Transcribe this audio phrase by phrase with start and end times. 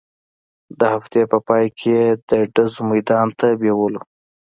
[0.79, 4.01] د هفتې په پاى کښې يې د ډزو ميدان ته بېولو.